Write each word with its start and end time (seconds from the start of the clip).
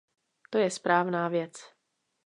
To 0.51 0.57
je 0.57 0.69
správná 0.71 1.27
věc. 1.27 1.53